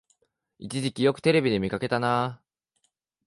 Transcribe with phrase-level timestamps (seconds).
[0.57, 2.41] 一時期よくテレビで見かけたなあ